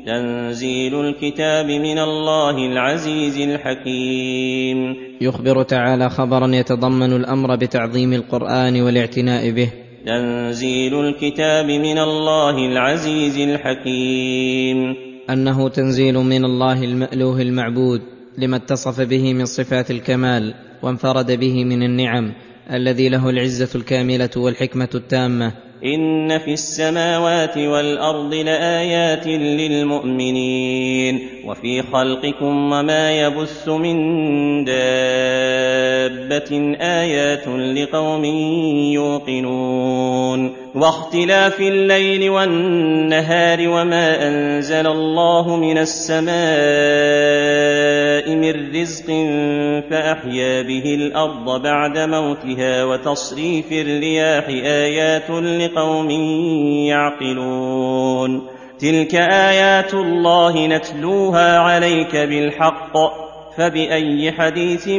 تنزيل 0.05 0.95
الكتاب 0.95 1.65
من 1.65 1.97
الله 1.97 2.57
العزيز 2.71 3.37
الحكيم. 3.37 4.95
يخبر 5.21 5.63
تعالى 5.63 6.09
خبرا 6.09 6.55
يتضمن 6.55 7.13
الأمر 7.13 7.55
بتعظيم 7.55 8.13
القرآن 8.13 8.81
والاعتناء 8.81 9.51
به. 9.51 9.69
تنزيل 10.05 10.99
الكتاب 10.99 11.65
من 11.65 11.97
الله 11.97 12.57
العزيز 12.71 13.37
الحكيم. 13.39 14.95
أنه 15.29 15.69
تنزيل 15.69 16.17
من 16.17 16.45
الله 16.45 16.83
المألوه 16.83 17.41
المعبود 17.41 18.01
لما 18.37 18.57
اتصف 18.57 19.01
به 19.01 19.33
من 19.33 19.45
صفات 19.45 19.91
الكمال 19.91 20.53
وانفرد 20.83 21.31
به 21.39 21.63
من 21.63 21.83
النعم 21.83 22.33
الذي 22.71 23.09
له 23.09 23.29
العزة 23.29 23.79
الكاملة 23.79 24.29
والحكمة 24.35 24.89
التامة. 24.95 25.51
إن 25.85 26.39
في 26.39 26.53
السماوات 26.53 27.57
والأرض 27.57 28.33
لآيات 28.33 29.27
للمؤمنين 29.27 31.19
وفي 31.45 31.81
خلقكم 31.81 32.71
وما 32.71 33.21
يبث 33.21 33.69
من 33.69 33.95
دابة 34.65 36.51
آيات 36.81 37.47
لقوم 37.47 38.25
يوقنون. 38.93 40.62
واختلاف 40.75 41.61
الليل 41.61 42.29
والنهار 42.29 43.69
وما 43.69 44.27
أنزل 44.27 44.87
الله 44.87 45.55
من 45.55 45.77
السماء 45.77 46.33
من 48.35 48.75
رزق 48.75 49.05
فأحيا 49.89 50.61
به 50.61 50.95
الأرض 50.95 51.61
بعد 51.61 51.97
موتها 51.97 52.83
وتصريف 52.83 53.71
الرياح 53.71 54.47
آيات 54.65 55.29
لقوم 55.29 56.09
يعقلون. 56.89 58.47
تلك 58.79 59.15
آيات 59.15 59.93
الله 59.93 60.67
نتلوها 60.67 61.59
عليك 61.59 62.15
بالحق. 62.15 62.97
فبأي 63.57 64.31
حديث 64.31 64.89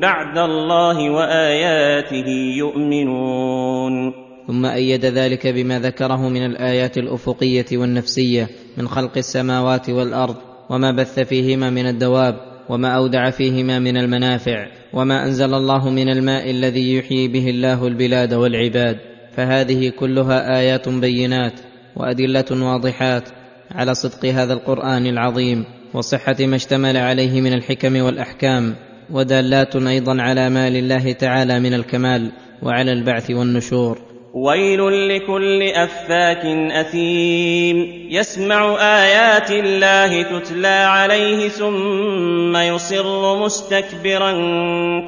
بعد 0.00 0.38
الله 0.38 1.10
وآياته 1.10 2.28
يؤمنون. 2.56 4.25
ثم 4.46 4.66
أيد 4.66 5.04
ذلك 5.04 5.46
بما 5.46 5.80
ذكره 5.80 6.28
من 6.28 6.44
الآيات 6.44 6.98
الأفقية 6.98 7.66
والنفسية 7.72 8.48
من 8.76 8.88
خلق 8.88 9.16
السماوات 9.16 9.90
والأرض 9.90 10.36
وما 10.70 10.92
بث 10.92 11.20
فيهما 11.20 11.70
من 11.70 11.86
الدواب 11.86 12.36
وما 12.68 12.88
أودع 12.88 13.30
فيهما 13.30 13.78
من 13.78 13.96
المنافع 13.96 14.66
وما 14.92 15.24
أنزل 15.24 15.54
الله 15.54 15.90
من 15.90 16.08
الماء 16.08 16.50
الذي 16.50 16.96
يحيي 16.96 17.28
به 17.28 17.50
الله 17.50 17.86
البلاد 17.86 18.34
والعباد. 18.34 18.98
فهذه 19.36 19.88
كلها 19.88 20.58
آيات 20.58 20.88
بينات 20.88 21.52
وأدلة 21.96 22.44
واضحات 22.50 23.28
على 23.70 23.94
صدق 23.94 24.24
هذا 24.24 24.52
القرآن 24.52 25.06
العظيم 25.06 25.64
وصحة 25.94 26.36
ما 26.40 26.56
اشتمل 26.56 26.96
عليه 26.96 27.40
من 27.40 27.52
الحكم 27.52 27.96
والأحكام 27.96 28.74
ودالات 29.10 29.76
أيضا 29.76 30.22
على 30.22 30.50
ما 30.50 30.70
لله 30.70 31.12
تعالى 31.12 31.60
من 31.60 31.74
الكمال 31.74 32.32
وعلى 32.62 32.92
البعث 32.92 33.30
والنشور. 33.30 34.05
ويل 34.36 35.08
لكل 35.08 35.62
أفاك 35.62 36.44
أثيم. 36.72 38.06
يسمع 38.10 38.76
آيات 38.80 39.50
الله 39.50 40.22
تتلى 40.22 40.68
عليه 40.68 41.48
ثم 41.48 42.56
يصر 42.56 43.44
مستكبرا 43.44 44.32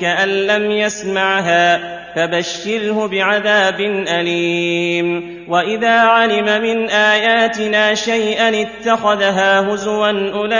كأن 0.00 0.28
لم 0.28 0.70
يسمعها 0.70 1.98
فبشره 2.14 3.06
بعذاب 3.06 3.80
أليم. 4.08 5.38
وإذا 5.48 6.00
علم 6.00 6.62
من 6.62 6.90
آياتنا 6.90 7.94
شيئا 7.94 8.62
اتخذها 8.62 9.74
هزوا 9.74 10.30
أولئك 10.32 10.52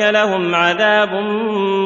لهم 0.00 0.54
عذاب 0.54 1.12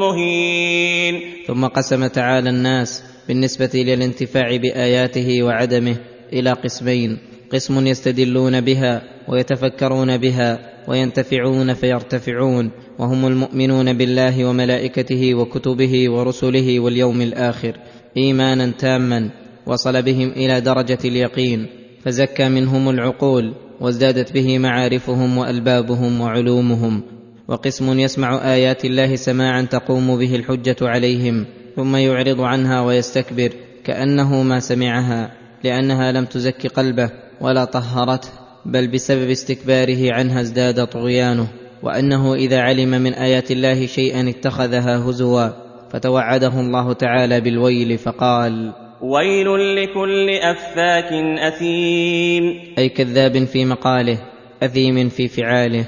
مهين. 0.00 1.21
ثم 1.47 1.67
قسم 1.67 2.06
تعالى 2.06 2.50
الناس 2.50 3.11
بالنسبة 3.31 3.71
للانتفاع 3.75 4.57
بآياته 4.57 5.43
وعدمه 5.43 5.97
إلى 6.33 6.53
قسمين 6.53 7.19
قسم 7.53 7.87
يستدلون 7.87 8.61
بها 8.61 9.03
ويتفكرون 9.29 10.17
بها 10.17 10.59
وينتفعون 10.89 11.75
فيرتفعون 11.75 12.71
وهم 12.99 13.27
المؤمنون 13.27 13.93
بالله 13.93 14.45
وملائكته 14.45 15.35
وكتبه 15.35 16.11
ورسله 16.11 16.81
واليوم 16.81 17.23
الآخر 17.23 17.77
إيمانا 18.17 18.73
تاما 18.79 19.31
وصل 19.67 20.03
بهم 20.03 20.31
إلى 20.31 20.61
درجة 20.61 20.99
اليقين 21.05 21.67
فزكى 22.05 22.49
منهم 22.49 22.91
العقول 22.91 23.55
وازدادت 23.81 24.33
به 24.33 24.59
معارفهم 24.59 25.39
وألبابهم 25.39 26.21
وعلومهم 26.21 27.03
وقسم 27.49 27.99
يسمع 27.99 28.53
آيات 28.55 28.85
الله 28.85 29.17
سماعا 29.17 29.62
تقوم 29.62 30.19
به 30.19 30.37
الحجة 30.37 30.77
عليهم 30.83 31.47
ثم 31.76 31.97
يعرض 31.97 32.41
عنها 32.41 32.81
ويستكبر 32.81 33.50
كأنه 33.84 34.42
ما 34.42 34.60
سمعها 34.60 35.31
لأنها 35.64 36.12
لم 36.12 36.25
تزك 36.25 36.66
قلبه 36.66 37.10
ولا 37.41 37.64
طهرته 37.64 38.28
بل 38.66 38.88
بسبب 38.88 39.31
استكباره 39.31 40.14
عنها 40.14 40.41
ازداد 40.41 40.86
طغيانه 40.86 41.48
وأنه 41.82 42.34
إذا 42.34 42.60
علم 42.60 42.88
من 42.88 43.14
آيات 43.14 43.50
الله 43.50 43.86
شيئا 43.86 44.28
اتخذها 44.28 44.98
هزوا 44.98 45.48
فتوعده 45.92 46.60
الله 46.60 46.92
تعالى 46.92 47.41
بالويل 47.41 47.98
فقال 47.98 48.72
ويل 49.02 49.76
لكل 49.76 50.31
أفاك 50.31 51.12
أثيم. 51.38 52.60
أي 52.78 52.88
كذاب 52.88 53.44
في 53.44 53.64
مقاله 53.64 54.19
أثيم 54.62 55.08
في 55.08 55.28
فعاله 55.28 55.84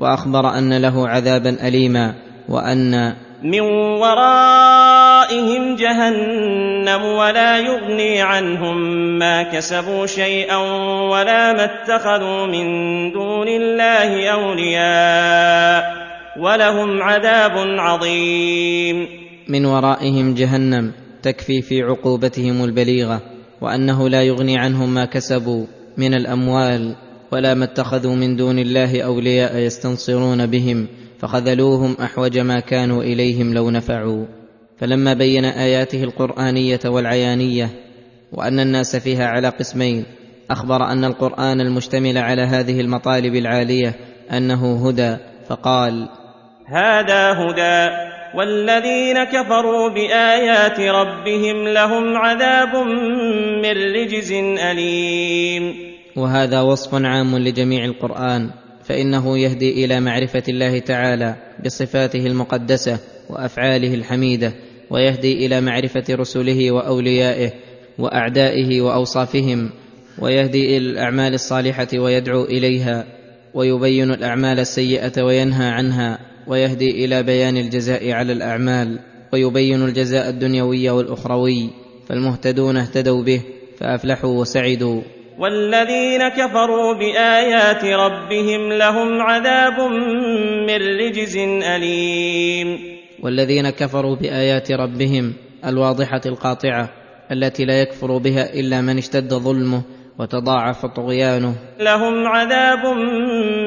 وأخبر 0.00 0.58
أن 0.58 0.78
له 0.78 1.08
عذابا 1.08 1.68
اليما 1.68 2.14
وأن 2.48 3.14
من 3.42 3.60
ورائهم 5.26 5.76
جهنم 5.76 7.04
ولا 7.04 7.58
يغني 7.58 8.20
عنهم 8.20 8.76
ما 9.18 9.42
كسبوا 9.42 10.06
شيئا 10.06 10.56
ولا 11.10 11.52
ما 11.52 11.64
اتخذوا 11.64 12.46
من 12.46 12.66
دون 13.12 13.48
الله 13.48 14.28
اولياء 14.28 15.84
ولهم 16.40 17.02
عذاب 17.02 17.52
عظيم. 17.78 19.06
من 19.48 19.66
ورائهم 19.66 20.34
جهنم 20.34 20.92
تكفي 21.22 21.62
في 21.62 21.82
عقوبتهم 21.82 22.64
البليغه 22.64 23.22
وانه 23.60 24.08
لا 24.08 24.22
يغني 24.22 24.58
عنهم 24.58 24.94
ما 24.94 25.04
كسبوا 25.04 25.66
من 25.96 26.14
الاموال 26.14 26.96
ولا 27.32 27.54
ما 27.54 27.64
اتخذوا 27.64 28.14
من 28.14 28.36
دون 28.36 28.58
الله 28.58 29.02
اولياء 29.02 29.56
يستنصرون 29.58 30.46
بهم 30.46 30.86
فخذلوهم 31.18 31.96
احوج 32.02 32.38
ما 32.38 32.60
كانوا 32.60 33.02
اليهم 33.02 33.54
لو 33.54 33.70
نفعوا. 33.70 34.35
فلما 34.78 35.14
بين 35.14 35.44
آياته 35.44 36.04
القرآنية 36.04 36.80
والعيانية 36.84 37.70
وأن 38.32 38.60
الناس 38.60 38.96
فيها 38.96 39.26
على 39.26 39.48
قسمين 39.48 40.04
أخبر 40.50 40.84
أن 40.84 41.04
القرآن 41.04 41.60
المشتمل 41.60 42.18
على 42.18 42.42
هذه 42.42 42.80
المطالب 42.80 43.34
العالية 43.34 43.94
أنه 44.32 44.88
هدى 44.88 45.16
فقال 45.48 46.08
هذا 46.66 47.32
هدى 47.32 47.96
والذين 48.34 49.24
كفروا 49.24 49.88
بآيات 49.88 50.80
ربهم 50.80 51.68
لهم 51.68 52.16
عذاب 52.16 52.76
من 53.62 53.94
رجز 53.94 54.32
أليم. 54.70 55.74
وهذا 56.16 56.60
وصف 56.60 56.94
عام 56.94 57.38
لجميع 57.38 57.84
القرآن 57.84 58.50
فإنه 58.84 59.38
يهدي 59.38 59.84
إلى 59.84 60.00
معرفة 60.00 60.42
الله 60.48 60.78
تعالى 60.78 61.34
بصفاته 61.64 62.26
المقدسة 62.26 62.98
وأفعاله 63.30 63.94
الحميدة 63.94 64.52
ويهدي 64.90 65.46
إلى 65.46 65.60
معرفة 65.60 66.04
رسله 66.10 66.70
وأوليائه 66.70 67.52
وأعدائه 67.98 68.80
وأوصافهم 68.80 69.70
ويهدي 70.18 70.76
إلى 70.76 70.90
الأعمال 70.90 71.34
الصالحة 71.34 71.88
ويدعو 71.94 72.44
إليها 72.44 73.04
ويبين 73.54 74.10
الأعمال 74.10 74.58
السيئة 74.60 75.22
وينهى 75.22 75.66
عنها 75.66 76.18
ويهدي 76.46 77.04
إلى 77.04 77.22
بيان 77.22 77.56
الجزاء 77.56 78.12
على 78.12 78.32
الأعمال 78.32 78.98
ويبين 79.32 79.82
الجزاء 79.82 80.28
الدنيوي 80.28 80.90
والأخروي 80.90 81.70
فالمهتدون 82.08 82.76
اهتدوا 82.76 83.22
به 83.22 83.40
فأفلحوا 83.78 84.40
وسعدوا. 84.40 85.02
والذين 85.38 86.28
كفروا 86.28 86.94
بآيات 86.94 87.84
ربهم 87.84 88.72
لهم 88.72 89.20
عذاب 89.20 89.80
من 90.68 90.98
رجز 90.98 91.36
أليم. 91.62 92.95
والذين 93.22 93.70
كفروا 93.70 94.16
بآيات 94.16 94.72
ربهم 94.72 95.32
الواضحة 95.66 96.20
القاطعة 96.26 96.88
التي 97.32 97.64
لا 97.64 97.80
يكفر 97.80 98.18
بها 98.18 98.54
إلا 98.54 98.80
من 98.80 98.98
اشتد 98.98 99.34
ظلمه 99.34 99.82
وتضاعف 100.18 100.86
طغيانه. 100.86 101.54
لهم 101.80 102.26
عذاب 102.26 102.86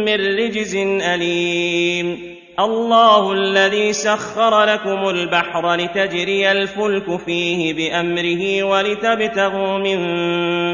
من 0.05 0.15
رجز 0.15 0.75
أليم. 1.13 2.17
الله 2.59 3.33
الذي 3.33 3.93
سخر 3.93 4.63
لكم 4.63 5.09
البحر 5.09 5.75
لتجري 5.75 6.51
الفلك 6.51 7.19
فيه 7.25 7.73
بأمره 7.73 8.63
ولتبتغوا 8.63 9.77
من 9.77 9.99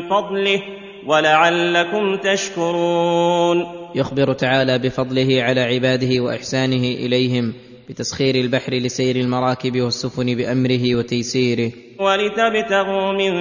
فضله 0.10 0.62
ولعلكم 1.07 2.16
تشكرون. 2.16 3.66
يخبر 3.95 4.33
تعالى 4.33 4.80
بفضله 4.80 5.44
على 5.44 5.62
عباده 5.62 6.19
وإحسانه 6.19 6.83
إليهم 7.06 7.54
بتسخير 7.90 8.36
البحر 8.36 8.74
لسير 8.74 9.16
المراكب 9.16 9.82
والسفن 9.82 10.36
بأمره 10.36 10.96
وتيسيره. 10.96 11.72
ولتبتغوا 12.00 13.12
من 13.14 13.32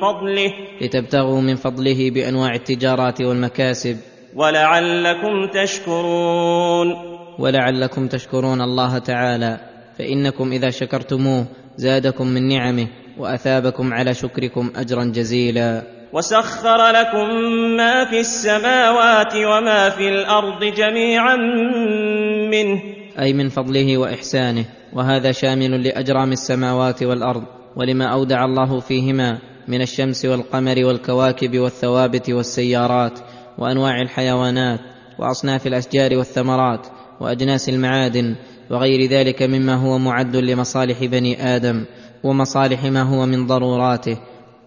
فضله. 0.00 0.52
لتبتغوا 0.80 1.40
من 1.40 1.56
فضله 1.56 2.10
بأنواع 2.10 2.54
التجارات 2.54 3.20
والمكاسب. 3.20 3.96
ولعلكم 4.36 5.46
تشكرون. 5.46 6.94
ولعلكم 7.38 8.06
تشكرون 8.06 8.60
الله 8.60 8.98
تعالى. 8.98 9.60
فإنكم 9.98 10.52
إذا 10.52 10.70
شكرتموه 10.70 11.46
زادكم 11.76 12.26
من 12.26 12.48
نعمه 12.48 12.86
وأثابكم 13.18 13.94
على 13.94 14.14
شكركم 14.14 14.72
أجرا 14.76 15.04
جزيلا. 15.04 15.82
وسخر 16.12 16.90
لكم 16.90 17.28
ما 17.76 18.04
في 18.04 18.20
السماوات 18.20 19.34
وما 19.36 19.90
في 19.90 20.08
الأرض 20.08 20.64
جميعا 20.64 21.36
منه. 22.50 22.97
أي 23.20 23.32
من 23.32 23.48
فضله 23.48 23.98
وإحسانه 23.98 24.64
وهذا 24.92 25.32
شامل 25.32 25.82
لأجرام 25.82 26.32
السماوات 26.32 27.02
والأرض 27.02 27.42
ولما 27.76 28.04
أودع 28.04 28.44
الله 28.44 28.80
فيهما 28.80 29.38
من 29.68 29.82
الشمس 29.82 30.24
والقمر 30.24 30.84
والكواكب 30.84 31.58
والثوابت 31.58 32.30
والسيارات 32.30 33.18
وأنواع 33.58 34.02
الحيوانات 34.02 34.80
وأصناف 35.18 35.66
الأشجار 35.66 36.16
والثمرات 36.16 36.86
وأجناس 37.20 37.68
المعادن 37.68 38.36
وغير 38.70 39.10
ذلك 39.10 39.42
مما 39.42 39.74
هو 39.74 39.98
معد 39.98 40.36
لمصالح 40.36 41.04
بني 41.04 41.56
آدم 41.56 41.84
ومصالح 42.24 42.84
ما 42.84 43.02
هو 43.02 43.26
من 43.26 43.46
ضروراته 43.46 44.18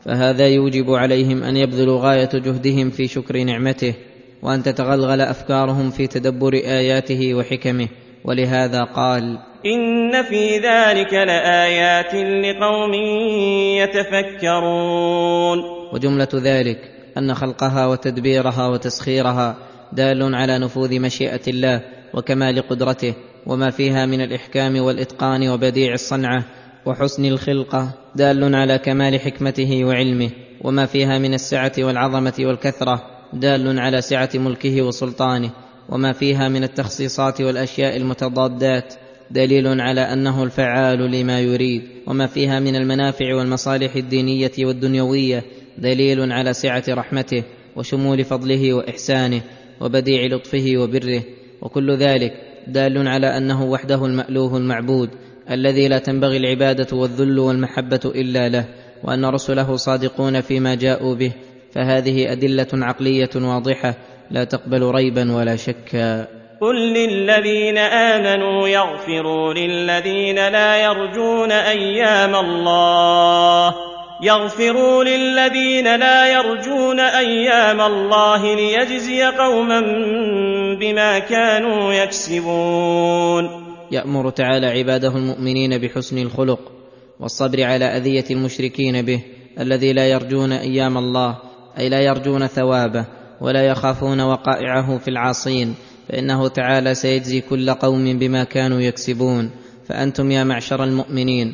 فهذا 0.01 0.47
يوجب 0.47 0.91
عليهم 0.91 1.43
أن 1.43 1.57
يبذلوا 1.57 1.99
غاية 1.99 2.29
جهدهم 2.33 2.89
في 2.89 3.07
شكر 3.07 3.43
نعمته 3.43 3.93
وأن 4.41 4.63
تتغلغل 4.63 5.21
أفكارهم 5.21 5.89
في 5.89 6.07
تدبر 6.07 6.53
آياته 6.53 7.33
وحكمه. 7.33 7.87
ولهذا 8.25 8.83
قال 8.83 9.39
إن 9.65 10.23
في 10.23 10.57
ذلك 10.57 11.13
لآيات 11.13 12.15
لقوم 12.15 12.93
يتفكرون. 13.83 15.59
وجملة 15.93 16.29
ذلك 16.33 16.91
أن 17.17 17.33
خلقها 17.33 17.87
وتدبيرها 17.87 18.67
وتسخيرها 18.67 19.55
دال 19.93 20.35
على 20.35 20.59
نفوذ 20.59 20.99
مشيئة 20.99 21.41
الله 21.47 21.81
وكمال 22.13 22.67
قدرته 22.67 23.13
وما 23.45 23.69
فيها 23.69 24.05
من 24.05 24.21
الإحكام 24.21 24.81
والإتقان 24.81 25.49
وبديع 25.49 25.93
الصنعة 25.93 26.43
وحسن 26.85 27.25
الخلقة 27.25 27.93
دال 28.15 28.55
على 28.55 28.77
كمال 28.77 29.19
حكمته 29.19 29.85
وعلمه 29.85 30.29
وما 30.61 30.85
فيها 30.85 31.17
من 31.17 31.33
السعة 31.33 31.71
والعظمة 31.79 32.33
والكثرة 32.39 33.01
دال 33.33 33.79
على 33.79 34.01
سعة 34.01 34.29
ملكه 34.35 34.81
وسلطانه 34.81 35.51
وما 35.91 36.11
فيها 36.11 36.49
من 36.49 36.63
التخصيصات 36.63 37.41
والأشياء 37.41 37.97
المتضادات 37.97 38.93
دليل 39.31 39.81
على 39.81 40.01
أنه 40.01 40.43
الفعال 40.43 41.11
لما 41.11 41.39
يريد 41.39 41.81
وما 42.07 42.27
فيها 42.27 42.59
من 42.59 42.75
المنافع 42.75 43.35
والمصالح 43.35 43.95
الدينية 43.95 44.51
والدنيوية 44.59 45.43
دليل 45.77 46.31
على 46.31 46.53
سعة 46.53 46.83
رحمته 46.89 47.43
وشمول 47.75 48.23
فضله 48.23 48.73
وإحسانه 48.73 49.41
وبديع 49.81 50.25
لطفه 50.25 50.73
وبره. 50.75 51.23
وكل 51.61 51.97
ذلك 51.97 52.33
دال 52.67 53.07
على 53.07 53.37
أنه 53.37 53.63
وحده 53.63 54.05
المألوه 54.05 54.57
المعبود 54.57 55.09
الذي 55.51 55.87
لا 55.87 55.97
تنبغي 55.97 56.37
العبادة 56.37 56.97
والذل 56.97 57.39
والمحبة 57.39 57.99
إلا 58.05 58.49
له 58.49 58.65
وأن 59.03 59.25
رسله 59.25 59.75
صادقون 59.75 60.41
فيما 60.41 60.75
جاءوا 60.75 61.15
به 61.15 61.31
فهذه 61.71 62.31
أدلة 62.31 62.67
عقلية 62.73 63.29
واضحة 63.35 63.97
لا 64.31 64.43
تقبل 64.43 64.91
ريبا 64.91 65.35
ولا 65.35 65.55
شكا. 65.55 66.27
قل 66.61 66.93
للذين 66.93 67.77
آمنوا 67.77 68.67
يغفروا 68.67 69.53
للذين 69.53 70.35
لا 70.35 70.83
يرجون 70.83 71.51
أيام 71.51 72.35
الله. 72.35 73.75
يغفروا 74.23 75.03
للذين 75.03 75.95
لا 75.95 76.33
يرجون 76.33 76.99
أيام 76.99 77.81
الله 77.81 78.55
ليجزي 78.55 79.23
قوما 79.23 79.81
بما 80.79 81.19
كانوا 81.19 81.93
يكسبون. 81.93 83.49
يأمر 83.91 84.29
تعالى 84.29 84.67
عباده 84.67 85.15
المؤمنين 85.15 85.77
بحسن 85.77 86.17
الخلق 86.17 86.71
والصبر 87.19 87.63
على 87.63 87.85
أذية 87.85 88.25
المشركين 88.31 89.01
به 89.01 89.23
الذي 89.59 89.93
لا 89.93 90.07
يرجون 90.07 90.51
أيام 90.51 90.97
الله 90.97 91.37
أي 91.79 91.89
لا 91.89 91.99
يرجون 91.99 92.47
ثوابه. 92.47 93.20
ولا 93.41 93.67
يخافون 93.67 94.21
وقائعه 94.21 94.97
في 94.97 95.07
العاصين 95.07 95.75
فإنه 96.09 96.47
تعالى 96.47 96.95
سيجزي 96.95 97.41
كل 97.41 97.73
قوم 97.73 98.19
بما 98.19 98.43
كانوا 98.43 98.81
يكسبون. 98.81 99.51
فأنتم 99.87 100.31
يا 100.31 100.43
معشر 100.43 100.83
المؤمنين 100.83 101.53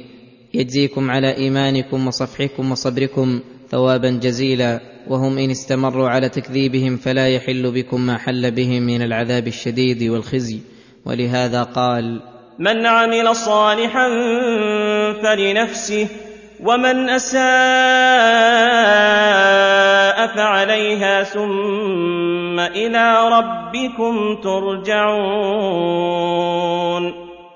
يجزيكم 0.54 1.12
على 1.12 1.36
إيمانكم 1.38 2.08
وصفحكم 2.08 2.72
وصبركم 2.72 3.40
ثوابا 3.70 4.10
جزيلا 4.10 4.80
وهم 5.08 5.38
إن 5.38 5.52
استمروا 5.52 6.10
على 6.10 6.30
تكذيبهم 6.30 6.98
فلا 6.98 7.28
يحل 7.28 7.72
بكم 7.72 8.02
ما 8.02 8.18
حل 8.18 8.52
بهم 8.52 8.84
من 8.84 9.02
العذاب 9.02 9.48
الشديد 9.48 10.04
والخزي. 10.04 10.60
ولهذا 11.06 11.64
قال 11.64 12.22
من 12.60 12.86
عمل 12.86 13.36
صالحا 13.36 14.08
فلنفسه 15.24 16.08
ومن 16.60 17.10
أساء 17.10 17.48
فعليها 20.36 21.24
ثم 21.24 22.60
إلى 22.60 23.30
ربكم 23.30 24.42
ترجعون. 24.44 25.28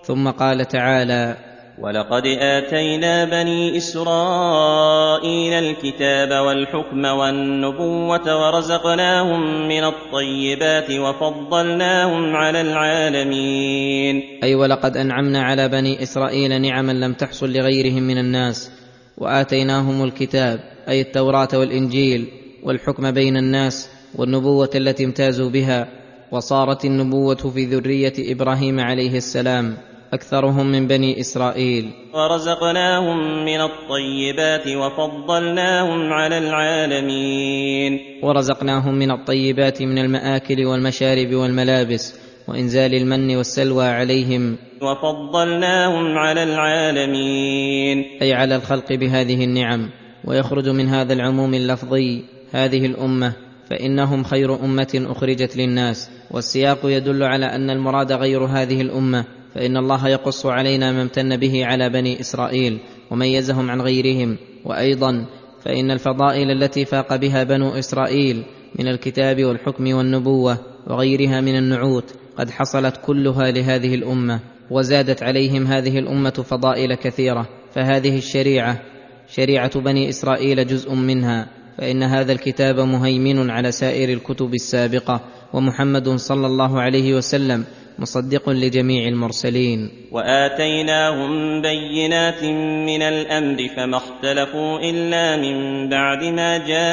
ثم 0.04 0.30
قال 0.30 0.66
تعالى 0.68 1.36
ولقد 1.82 2.26
آتينا 2.26 3.26
بني 3.26 3.78
إسرائيل 3.78 5.54
الكتاب 5.54 6.46
والحكم 6.46 7.06
والنبوة 7.06 8.46
ورزقناهم 8.46 9.68
من 9.68 9.84
الطيبات 9.84 10.92
وفضلناهم 10.92 12.36
على 12.36 12.62
العالمين. 12.62 14.24
أي 14.44 14.56
ولقد 14.56 14.98
أنعمنا 14.98 15.44
على 15.44 15.70
بني 15.70 16.04
إسرائيل 16.04 16.62
نعما 16.62 16.92
لم 16.92 17.14
تحصل 17.14 17.54
لغيرهم 17.54 18.04
من 18.04 18.18
الناس 18.18 18.72
وآتيناهم 19.18 20.04
الكتاب 20.04 20.60
أي 20.90 21.02
التوراة 21.02 21.50
والإنجيل 21.54 22.41
والحكم 22.64 23.12
بين 23.12 23.38
الناس 23.38 23.90
والنبوة 24.16 24.70
التي 24.76 25.06
امتازوا 25.06 25.50
بها 25.50 25.88
وصارت 26.32 26.86
النبوة 26.86 27.36
في 27.36 27.66
ذرية 27.66 28.14
إبراهيم 28.20 28.80
عليه 28.80 29.18
السلام 29.18 29.78
أكثرهم 30.14 30.72
من 30.72 30.88
بني 30.88 31.20
إسرائيل. 31.20 31.92
ورزقناهم 32.14 33.46
من 33.46 33.62
الطيبات 33.62 34.68
وفضلناهم 34.68 36.14
على 36.14 36.38
العالمين. 36.38 38.00
ورزقناهم 38.24 38.96
من 38.96 39.12
الطيبات 39.12 39.82
من 39.82 39.98
المآكل 39.98 40.66
والمشارب 40.66 41.34
والملابس 41.34 42.16
وإنزال 42.48 42.94
المن 42.96 43.36
والسلوى 43.36 43.86
عليهم. 43.86 44.58
وفضلناهم 44.82 46.18
على 46.18 46.44
العالمين. 46.44 48.06
أي 48.22 48.34
على 48.34 48.56
الخلق 48.56 48.94
بهذه 48.94 49.44
النعم 49.44 49.90
ويخرج 50.26 50.70
من 50.70 50.88
هذا 50.88 51.14
العموم 51.14 51.54
اللفظي 51.54 52.24
هذه 52.52 52.86
الأمة 52.86 53.34
فإنهم 53.70 54.24
خير 54.24 54.66
أمة 54.66 55.06
أخرجت 55.10 55.58
للناس. 55.58 56.10
والسياق 56.32 56.80
يدل 56.84 57.24
على 57.24 57.46
أن 57.46 57.70
المراد 57.70 58.12
غير 58.12 58.46
هذه 58.46 58.82
الأمة 58.82 59.26
فإن 59.56 59.78
الله 59.78 60.08
يقص 60.08 60.46
علينا 60.46 60.92
ما 60.92 61.02
امتن 61.02 61.38
به 61.38 61.66
على 61.66 61.90
بني 61.90 62.20
إسرائيل 62.20 62.80
وميزهم 63.12 63.72
عن 63.72 63.82
غيرهم. 63.82 64.38
وأيضا 64.66 65.26
فإن 65.66 65.92
الفضائل 65.92 66.52
التي 66.52 66.86
فاق 66.86 67.16
بها 67.16 67.44
بنو 67.44 67.70
إسرائيل 67.70 68.44
من 68.80 68.88
الكتاب 68.88 69.46
والحكم 69.46 69.94
والنبوة 69.94 70.58
وغيرها 70.88 71.42
من 71.42 71.58
النعوت 71.58 72.14
قد 72.38 72.50
حصلت 72.50 72.98
كلها 73.06 73.52
لهذه 73.52 73.96
الأمة. 73.96 74.40
وزادت 74.72 75.24
عليهم 75.24 75.68
هذه 75.68 76.00
الأمة 76.00 76.44
فضائل 76.50 76.96
كثيرة. 76.96 77.50
فهذه 77.74 78.18
الشريعة 78.18 78.82
شريعة 79.28 79.80
بني 79.80 80.10
إسرائيل 80.10 80.68
جزء 80.68 80.94
منها. 80.94 81.61
فإن 81.78 82.04
هذا 82.04 82.32
الكتاب 82.32 82.80
مهيمن 82.80 83.50
على 83.50 83.72
سائر 83.72 84.10
الكتب 84.10 84.54
السابقة 84.54 85.22
ومحمد 85.54 86.10
صلى 86.10 86.48
الله 86.48 86.82
عليه 86.82 87.14
وسلم 87.14 87.66
مصدق 88.00 88.50
لجميع 88.50 89.08
المرسلين. 89.08 89.90
وآتيناهم 90.12 91.62
بينات 91.62 92.44
من 92.88 93.02
الأمر 93.02 93.68
فما 93.78 93.98
اختلفوا 93.98 94.80
إلا 94.80 95.38
من 95.38 95.90
بعد 95.90 96.24
ما 96.24 96.58
جاءهم 96.58 96.84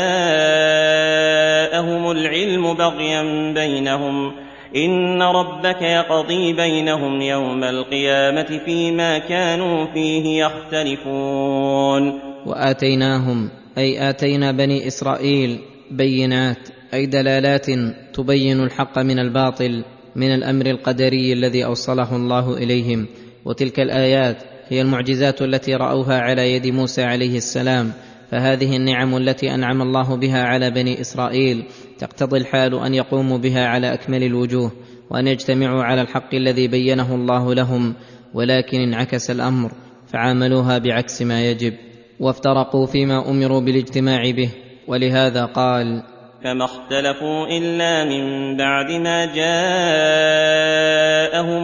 العلم 2.10 2.74
بغيا 2.74 3.52
بينهم. 3.54 4.32
إن 4.76 5.22
ربك 5.22 5.82
يقضي 5.82 6.52
بينهم 6.52 7.20
يوم 7.20 7.64
القيامة 7.64 8.60
فيما 8.64 9.18
كانوا 9.18 9.86
فيه 9.94 10.44
يختلفون. 10.44 12.20
وآتيناهم 12.46 13.50
أي 13.78 14.10
آتينا 14.10 14.52
بني 14.52 14.86
إسرائيل 14.86 15.58
بينات 15.90 16.68
أي 16.94 17.06
دلالات 17.06 17.66
تبين 18.14 18.60
الحق 18.60 18.98
من 18.98 19.18
الباطل 19.18 19.84
من 20.16 20.34
الأمر 20.34 20.66
القدري 20.66 21.32
الذي 21.32 21.64
أوصله 21.64 22.16
الله 22.16 22.56
إليهم. 22.56 23.06
وتلك 23.44 23.80
الآيات 23.80 24.42
هي 24.68 24.80
المعجزات 24.80 25.42
التي 25.42 25.74
رأوها 25.74 26.20
على 26.20 26.52
يد 26.52 26.66
موسى 26.66 27.02
عليه 27.02 27.36
السلام. 27.36 27.92
فهذه 28.30 28.76
النعم 28.76 29.16
التي 29.16 29.54
أنعم 29.54 29.82
الله 29.82 30.16
بها 30.16 30.42
على 30.42 30.70
بني 30.70 31.00
إسرائيل 31.00 31.64
تقتضي 31.98 32.38
الحال 32.38 32.74
أن 32.74 32.94
يقوموا 32.94 33.38
بها 33.38 33.66
على 33.66 33.94
أكمل 33.94 34.22
الوجوه 34.22 34.72
وأن 35.10 35.26
يجتمعوا 35.26 35.82
على 35.82 36.02
الحق 36.02 36.34
الذي 36.34 36.68
بينه 36.68 37.14
الله 37.14 37.54
لهم 37.54 37.94
ولكن 38.34 38.80
انعكس 38.80 39.30
الأمر 39.30 39.72
فعاملوها 40.06 40.78
بعكس 40.78 41.22
ما 41.22 41.50
يجب. 41.50 41.74
وافترقوا 42.20 42.86
فيما 42.86 43.30
أمروا 43.30 43.60
بالاجتماع 43.60 44.30
به 44.30 44.50
ولهذا 44.88 45.44
قال 45.44 46.02
فما 46.44 46.64
اختلفوا 46.64 47.46
إلا 47.46 48.04
من 48.04 48.56
بعد 48.56 48.90
ما 48.90 49.26
جاءهم 49.34 49.52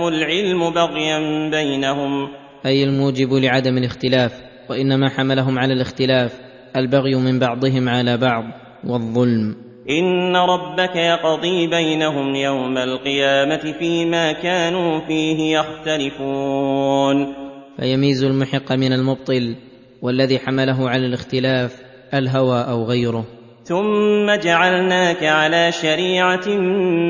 العلم 0.09 0.71
بغيا 0.71 1.51
بينهم. 1.51 2.29
أي 2.67 2.85
الموجب 2.85 3.33
لعدم 3.33 3.79
الاختلاف 3.79 4.33
وإنما 4.71 5.09
حملهم 5.09 5.59
على 5.59 5.73
الاختلاف 5.73 6.41
البغي 6.77 7.15
من 7.15 7.39
بعضهم 7.39 7.89
على 7.89 8.17
بعض 8.17 8.45
والظلم. 8.85 9.57
إن 9.91 10.37
ربك 10.37 10.97
يقضي 10.97 11.67
بينهم 11.67 12.35
يوم 12.35 12.79
القيامة 12.79 13.73
فيما 13.79 14.33
كانوا 14.33 15.01
فيه 15.01 15.59
يختلفون. 15.59 17.35
فيميز 17.77 18.25
المحق 18.25 18.73
من 18.73 18.93
المبطل 18.93 19.57
والذي 20.05 20.39
حمله 20.39 20.91
على 20.91 21.07
الاختلاف 21.07 21.83
الهوى 22.15 22.61
أو 22.61 22.85
غيره. 22.85 23.25
ثم 23.65 24.35
جعلناك 24.35 25.25
على 25.25 25.73
شريعة 25.73 26.49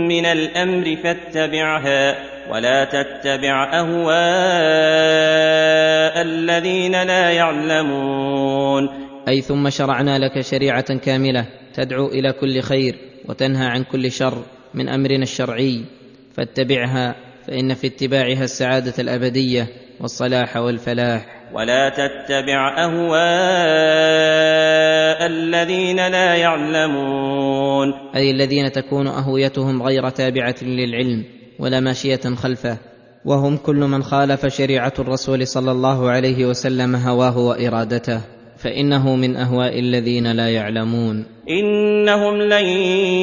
من 0.08 0.26
الأمر 0.26 0.96
فاتبعها 0.96 2.16
ولا 2.52 2.84
تتبع 2.84 3.80
أهواء 3.80 4.14
الذين 6.22 7.02
لا 7.02 7.30
يعلمون. 7.30 8.88
أي 9.28 9.40
ثم 9.40 9.70
شرعنا 9.70 10.18
لك 10.18 10.40
شريعة 10.40 10.98
كاملة 10.98 11.46
تدعو 11.74 12.06
إلى 12.06 12.32
كل 12.32 12.60
خير 12.60 12.94
وتنهى 13.28 13.66
عن 13.66 13.84
كل 13.84 14.10
شر 14.12 14.42
من 14.74 14.88
أمرنا 14.88 15.22
الشرعي. 15.22 15.80
فاتبعها 16.34 17.14
فإن 17.46 17.74
في 17.74 17.86
اتباعها 17.86 18.44
السعادة 18.44 18.94
الأبدية 18.98 19.66
والصلاح 20.00 20.56
والفلاح. 20.56 21.34
ولا 21.54 21.88
تتبع 21.88 22.84
أهواء 22.84 23.14
الذين 25.26 25.96
لا 25.96 26.34
يعلمون. 26.34 27.94
أي 28.16 28.30
الذين 28.30 28.73
تكون 28.73 29.06
أهويتهم 29.06 29.82
غير 29.82 30.08
تابعة 30.08 30.54
للعلم 30.62 31.25
ولا 31.58 31.80
ماشية 31.80 32.34
خلفه 32.34 32.76
وهم 33.25 33.56
كل 33.56 33.76
من 33.76 34.02
خالف 34.02 34.46
شريعة 34.46 34.92
الرسول 34.99 35.46
صلى 35.46 35.73
الله 35.73 36.11
عليه 36.11 36.46
وسلم 36.46 36.96
هواه 36.96 37.38
وإرادته. 37.38 38.20
فإنه 38.64 39.16
من 39.16 39.37
أهواء 39.37 39.78
الذين 39.78 40.33
لا 40.33 40.49
يعلمون. 40.49 41.26
إنهم 41.50 42.42
لن 42.42 42.64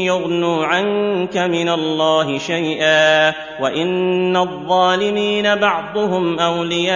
يغنوا 0.05 0.65
عنك 0.65 1.37
من 1.37 1.69
الله 1.69 2.37
شيئا 2.37 3.33
وإن 3.61 4.37
الظالمين 4.37 5.55
بعضهم 5.55 6.39
أولياء 6.39 6.91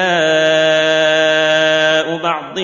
بعض 2.24 2.58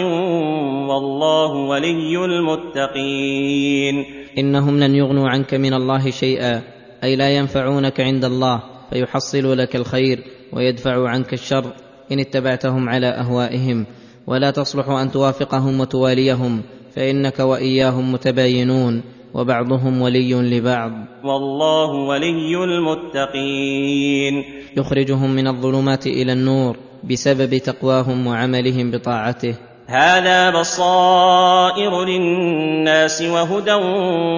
والله 0.90 1.52
ولي 1.52 2.26
المتقين. 2.26 4.06
إنهم 4.38 4.80
لن 4.80 4.96
يغنوا 4.96 5.30
عنك 5.30 5.54
من 5.54 5.74
الله 5.74 6.10
شيئا 6.10 6.62
أي 7.04 7.16
لا 7.16 7.30
ينفعونك 7.30 8.02
عند 8.02 8.26
الله 8.26 8.60
فيحصل 8.90 9.58
لك 9.58 9.76
الخير 9.76 10.20
ويدفع 10.54 11.10
عنك 11.10 11.34
الشر 11.34 11.66
إن 12.12 12.20
اتبعتهم 12.20 12.90
على 12.90 13.08
أهوائهم. 13.08 13.86
ولا 14.32 14.52
تصلح 14.52 14.90
أن 14.90 15.12
توافقهم 15.12 15.80
وتواليهم 15.80 16.62
فإنك 16.96 17.40
وإياهم 17.40 18.12
متباينون 18.12 19.04
وبعضهم 19.34 20.02
ولي 20.02 20.34
لبعض. 20.34 20.92
والله 21.24 21.92
ولي 21.92 22.64
المتقين. 22.64 24.44
يخرجهم 24.78 25.30
من 25.30 25.48
الظلمات 25.48 26.08
إلى 26.08 26.34
النور 26.34 26.78
بسبب 27.04 27.58
تقواهم 27.58 28.28
وعملهم 28.28 28.92
بطاعته. 28.92 29.56
هذا 29.88 30.60
بصائر 30.60 32.06
للناس 32.06 33.22
وهدى 33.22 33.74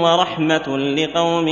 ورحمة 0.03 0.77
لقوم 0.77 1.47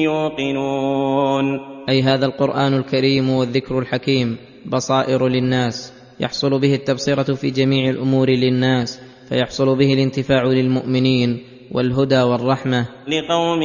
يوقنون. 0.00 1.60
أي 1.88 2.02
هذا 2.02 2.26
القرآن 2.26 2.74
الكريم 2.74 3.30
والذكر 3.30 3.78
الحكيم 3.78 4.36
بصائر 4.66 5.28
للناس. 5.28 5.95
يحصل 6.20 6.60
به 6.60 6.74
التبصرة 6.74 7.34
في 7.34 7.50
جميع 7.50 7.90
الأمور 7.90 8.30
للناس 8.30 9.00
فيحصل 9.28 9.76
به 9.76 9.92
الانتفاع 9.92 10.44
للمؤمنين 10.44 11.42
والهدى 11.72 12.22
والرحمة. 12.22 12.86
لقوم 13.08 13.62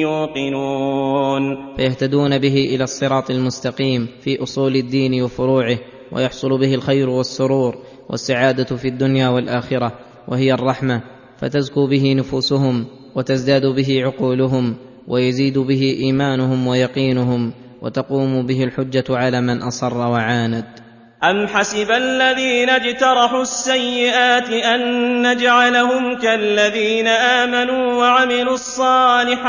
يوقنون. 0.00 1.76
فيهتدون 1.76 2.38
به 2.38 2.54
إلى 2.74 2.84
الصراط 2.84 3.30
المستقيم 3.30 4.08
في 4.20 4.42
أصول 4.42 4.76
الدين 4.76 5.22
وفروعه 5.22 5.78
ويحصل 6.12 6.58
به 6.58 6.74
الخير 6.74 7.08
والسرور 7.08 7.78
والسعادة 8.10 8.76
في 8.76 8.88
الدنيا 8.88 9.28
والآخرة 9.28 9.92
وهي 10.28 10.54
الرحمة. 10.54 11.02
فتزكو 11.38 11.86
به 11.86 12.14
نفوسهم 12.14 12.84
وتزداد 13.14 13.66
به 13.66 14.04
عقولهم 14.04 14.76
ويزيد 15.08 15.58
به 15.58 15.96
إيمانهم 16.00 16.66
ويقينهم 16.66 17.52
وتقوم 17.82 18.46
به 18.46 18.64
الحجة 18.64 19.04
على 19.10 19.40
من 19.40 19.62
أصر 19.62 19.96
وعاند. 19.98 20.81
أم 21.24 21.48
حسب 21.48 21.90
الذين 21.90 22.70
اجترحوا 22.70 23.42
السيئات 23.42 24.50
أن 24.50 24.82
نجعلهم 25.30 26.18
كالذين 26.18 27.08
آمنوا 27.08 27.94
وعملوا 27.94 28.54
الصالحات 28.54 29.42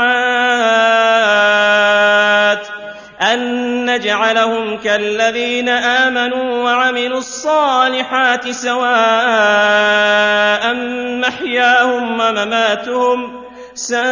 أن 3.22 3.40
نجعلهم 3.90 4.76
كالذين 4.76 5.68
آمنوا 5.68 6.62
وعملوا 6.64 7.18
الصالحات 7.18 8.50
سواء 8.50 8.84
محياهم 11.20 12.20
ومماتهم 12.20 13.44
ساء 13.74 14.04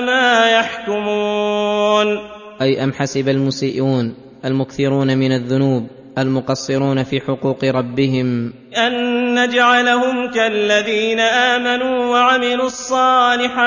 ما 0.00 0.50
يحكمون 0.50 2.20
أي 2.60 2.84
أم 2.84 2.92
حسب 2.92 3.28
المسيئون. 3.28 4.14
المكثرون 4.44 5.18
من 5.18 5.32
الذنوب 5.32 5.86
المقصرون 6.18 7.02
في 7.02 7.20
حقوق 7.20 7.64
ربهم. 7.64 8.52
أن 8.76 9.34
نجعلهم 9.34 10.30
كالذين 10.30 11.20
آمنوا 11.20 12.06
وعملوا 12.06 12.66
الصالحات. 12.66 13.60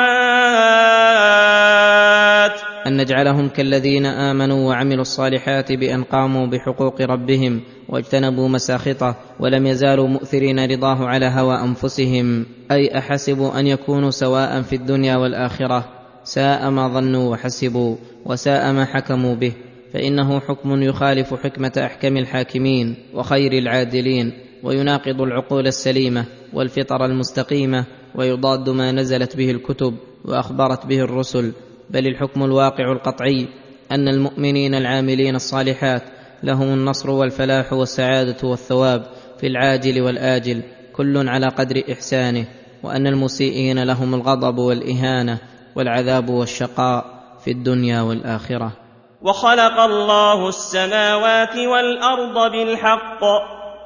أن 2.87 2.97
نجعلهم 2.97 3.49
كالذين 3.49 4.05
آمنوا 4.05 4.69
وعملوا 4.69 5.01
الصالحات 5.01 5.71
بأن 5.71 6.03
قاموا 6.03 6.47
بحقوق 6.47 7.01
ربهم 7.01 7.61
واجتنبوا 7.89 8.49
مساخطه 8.49 9.15
ولم 9.39 9.67
يزالوا 9.67 10.07
مؤثرين 10.07 10.71
رضاه 10.71 11.07
على 11.07 11.25
هوى 11.25 11.55
أنفسهم. 11.55 12.45
أي 12.71 12.97
أحسبوا 12.97 13.59
أن 13.59 13.67
يكونوا 13.67 14.09
سواء 14.09 14.61
في 14.61 14.75
الدنيا 14.75 15.17
والآخرة؟ 15.17 15.85
ساء 16.23 16.69
ما 16.69 16.87
ظنوا 16.87 17.31
وحسبوا 17.31 17.95
وساء 18.25 18.71
ما 18.71 18.85
حكموا 18.85 19.35
به. 19.35 19.53
فإنه 19.93 20.39
حكم 20.39 20.81
يخالف 20.83 21.33
حكمة 21.33 21.71
أحكم 21.77 22.17
الحاكمين 22.17 22.95
وخير 23.13 23.53
العادلين 23.53 24.33
ويناقض 24.63 25.21
العقول 25.21 25.67
السليمة 25.67 26.25
والفطر 26.53 27.05
المستقيمة 27.05 27.85
ويضاد 28.15 28.69
ما 28.69 28.91
نزلت 28.91 29.37
به 29.37 29.51
الكتب 29.51 29.95
وأخبرت 30.25 30.85
به 30.85 30.99
الرسل. 30.99 31.53
بل 31.89 32.07
الحكم 32.07 32.43
الواقع 32.43 32.91
القطعي 32.91 33.47
أن 33.91 34.07
المؤمنين 34.07 34.75
العاملين 34.75 35.35
الصالحات 35.35 36.03
لهم 36.43 36.73
النصر 36.73 37.09
والفلاح 37.09 37.73
والسعادة 37.73 38.47
والثواب 38.47 39.05
في 39.39 39.47
العاجل 39.47 40.01
والآجل 40.01 40.63
كل 40.93 41.29
على 41.29 41.47
قدر 41.47 41.83
إحسانه 41.91 42.45
وأن 42.83 43.07
المسيئين 43.07 43.83
لهم 43.83 44.13
الغضب 44.13 44.57
والإهانة 44.57 45.37
والعذاب 45.75 46.29
والشقاء 46.29 47.23
في 47.43 47.51
الدنيا 47.51 48.01
والآخرة. 48.01 48.82
وخلق 49.23 49.79
الله 49.79 50.47
السماوات 50.49 51.55
والأرض 51.57 52.51
بالحق 52.51 53.23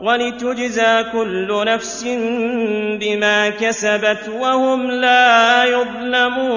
ولتجزى 0.01 1.03
كل 1.11 1.65
نفس 1.67 2.03
بما 3.01 3.49
كسبت 3.49 4.29
وهم 4.41 4.91
لا 4.91 5.65
يظلمون. 5.65 6.47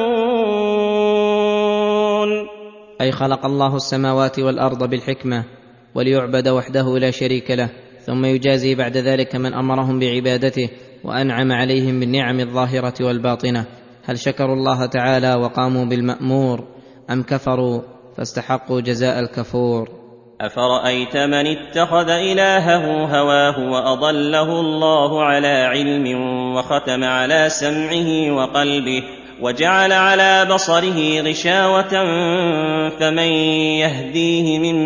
أي 3.00 3.12
خلق 3.12 3.46
الله 3.46 3.76
السماوات 3.76 4.38
والأرض 4.38 4.90
بالحكمة 4.90 5.44
وليعبد 5.94 6.48
وحده 6.48 6.98
لا 6.98 7.10
شريك 7.10 7.50
له 7.50 7.70
ثم 8.06 8.24
يجازي 8.24 8.74
بعد 8.74 8.96
ذلك 8.96 9.36
من 9.36 9.54
أمرهم 9.54 9.98
بعبادته 9.98 10.70
وأنعم 11.04 11.52
عليهم 11.52 12.00
بالنعم 12.00 12.40
الظاهرة 12.40 12.94
والباطنة. 13.00 13.66
هل 14.04 14.18
شكروا 14.18 14.54
الله 14.54 14.86
تعالى 14.86 15.34
وقاموا 15.34 15.84
بالمأمور 15.84 16.64
أم 17.10 17.22
كفروا؟ 17.22 17.99
فاستحقوا 18.20 18.80
جزاء 18.80 19.20
الكفور. 19.20 19.88
أفرأيت 20.40 21.16
من 21.16 21.46
اتخذ 21.46 22.10
إلهه 22.10 23.04
هواه 23.04 23.70
وأضله 23.70 24.60
الله 24.60 25.24
على 25.24 25.48
علم 25.48 26.20
وختم 26.56 27.04
على 27.04 27.48
سمعه 27.48 28.36
وقلبه 28.36 29.02
وجعل 29.42 29.92
على 29.92 30.46
بصره 30.54 31.20
غشاوة 31.20 31.88
فمن 32.88 33.32
يهديه 33.80 34.58
من 34.58 34.78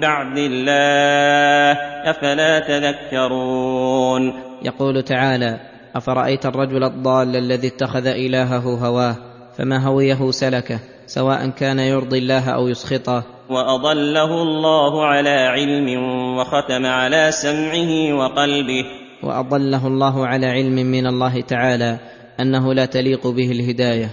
بعد 0.00 0.38
الله 0.38 1.80
أفلا 2.10 2.58
تذكرون. 2.58 4.32
يقول 4.62 5.02
تعالى 5.02 5.60
أفرأيت 5.96 6.46
الرجل 6.46 6.84
الضال 6.84 7.36
الذي 7.36 7.68
اتخذ 7.68 8.06
إلهه 8.06 8.86
هواه 8.86 9.16
فما 9.58 9.86
هويه 9.86 10.30
سلكه؟ 10.30 10.95
سواء 11.06 11.48
كان 11.48 11.78
يرضي 11.78 12.18
الله 12.18 12.50
أو 12.50 12.68
يسخطه. 12.68 13.24
وأضله 13.50 14.42
الله 14.42 15.06
على 15.06 15.30
علم 15.30 16.02
وختم 16.38 16.86
على 16.86 17.30
سمعه 17.30 18.14
وقلبه. 18.14 18.84
وأضله 19.22 19.86
الله 19.86 20.26
على 20.26 20.46
علم 20.46 20.74
من 20.74 21.06
الله 21.06 21.40
تعالى 21.40 21.98
أنه 22.40 22.74
لا 22.74 22.84
تليق 22.84 23.26
به 23.26 23.50
الهداية 23.50 24.10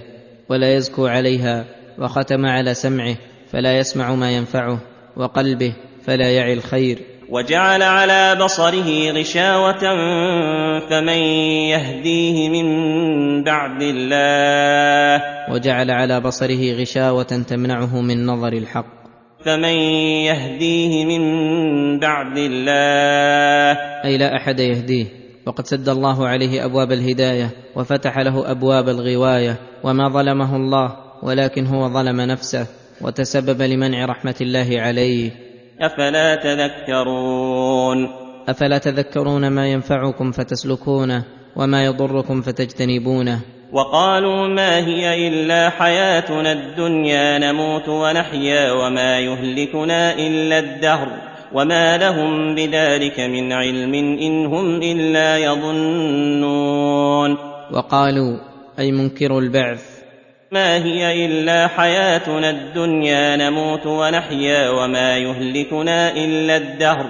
ولا 0.49 0.75
يزكو 0.75 1.07
عليها 1.07 1.65
وختم 1.99 2.45
على 2.45 2.73
سمعه 2.73 3.15
فلا 3.51 3.77
يسمع 3.77 4.15
ما 4.15 4.31
ينفعه 4.31 4.79
وقلبه 5.17 5.73
فلا 6.05 6.31
يعي 6.31 6.53
الخير. 6.53 7.12
وجعل 7.33 7.81
على 7.81 8.37
بصره 8.43 9.11
غشاوة 9.11 9.83
فمن 10.89 11.17
يهديه 11.73 12.49
من 12.49 12.67
بعد 13.43 13.81
الله. 13.81 15.21
وجعل 15.53 15.91
على 15.91 16.21
بصره 16.21 16.73
غشاوة 16.73 17.23
تمنعه 17.23 18.01
من 18.01 18.25
نظر 18.25 18.53
الحق. 18.53 18.85
فمن 19.45 19.75
يهديه 20.29 21.05
من 21.05 21.23
بعد 21.99 22.37
الله. 22.37 23.77
أي 24.05 24.17
لا 24.17 24.35
أحد 24.35 24.59
يهديه. 24.59 25.05
وقد 25.45 25.65
سد 25.65 25.89
الله 25.89 26.27
عليه 26.27 26.65
أبواب 26.65 26.91
الهداية 26.91 27.49
وفتح 27.75 28.19
له 28.19 28.51
أبواب 28.51 28.89
الغواية 28.89 29.55
وما 29.83 30.09
ظلمه 30.09 30.55
الله 30.55 30.95
ولكن 31.23 31.65
هو 31.65 31.89
ظلم 31.89 32.21
نفسه 32.21 32.67
وتسبب 33.01 33.61
لمنع 33.61 34.05
رحمة 34.05 34.35
الله 34.41 34.81
عليه. 34.81 35.42
أفلا 35.81 36.35
تذكرون؟ 36.35 38.09
أفلا 38.49 38.77
تذكرون 38.77 39.47
ما 39.47 39.67
ينفعكم 39.67 40.31
فتسلكونه 40.31 41.23
وما 41.55 41.85
يضركم 41.85 42.41
فتجتنبونه؟ 42.41 43.39
وقالوا 43.73 44.47
ما 44.47 44.77
هي 44.77 45.27
إلا 45.27 45.69
حياتنا 45.69 46.51
الدنيا 46.51 47.39
نموت 47.39 47.89
ونحيا 47.89 48.71
وما 48.71 49.19
يهلكنا 49.19 50.13
إلا 50.13 50.59
الدهر 50.59 51.07
وما 51.53 51.97
لهم 51.97 52.55
بذلك 52.55 53.19
من 53.19 53.51
علم 53.51 53.93
إن 53.93 54.45
هم 54.45 54.81
إلا 54.81 55.37
يظنون. 55.37 57.37
وقالوا 57.73 58.37
أي 58.79 58.91
منكروا 58.91 59.41
البعث؟ 59.41 59.92
ما 60.53 60.85
هي 60.85 61.25
إلا 61.25 61.67
حياتنا 61.67 62.49
الدنيا 62.49 63.35
نموت 63.35 63.87
ونحيا 63.87 64.69
وما 64.69 65.17
يهلكنا 65.17 66.11
إلا 66.11 66.57
الدهر. 66.57 67.05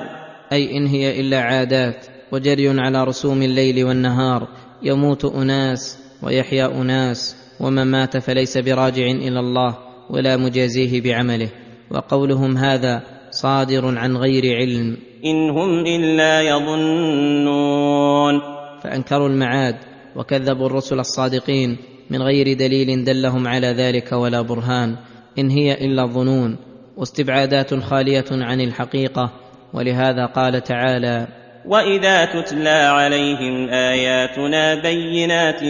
أي 0.51 0.77
إن 0.77 0.87
هي 0.87 1.19
إلا 1.19 1.41
عادات 1.41 2.05
وجري 2.31 2.79
على 2.79 3.03
رسوم 3.03 3.41
الليل 3.41 3.85
والنهار 3.85 4.47
يموت 4.83 5.25
أناس 5.25 5.99
ويحيا 6.23 6.65
أناس 6.65 7.35
ومن 7.59 7.83
مات 7.83 8.17
فليس 8.17 8.57
براجع 8.57 9.05
إلى 9.05 9.39
الله 9.39 9.77
ولا 10.09 10.37
مجازيه 10.37 11.01
بعمله. 11.01 11.49
وقولهم 11.91 12.57
هذا 12.57 13.01
صادر 13.31 13.97
عن 13.97 14.17
غير 14.17 14.55
علم. 14.55 14.97
إن 15.25 15.49
هم 15.49 15.85
إلا 15.85 16.41
يظنون. 16.41 18.41
فأنكروا 18.83 19.29
المعاد 19.29 19.75
وكذبوا 20.15 20.67
الرسل 20.67 20.99
الصادقين 20.99 21.77
من 22.09 22.21
غير 22.21 22.53
دليل 22.53 23.03
دلهم 23.03 23.47
على 23.47 23.67
ذلك 23.67 24.11
ولا 24.11 24.41
برهان 24.41 24.95
إن 25.39 25.49
هي 25.49 25.73
إلا 25.73 26.05
ظنون 26.05 26.57
واستبعادات 26.97 27.73
خالية 27.73 28.25
عن 28.31 28.61
الحقيقة 28.61 29.31
ولهذا 29.73 30.25
قال 30.25 30.63
تعالى 30.63 31.27
واذا 31.65 32.25
تتلى 32.25 32.69
عليهم 32.69 33.69
اياتنا 33.69 34.75
بينات 34.75 35.63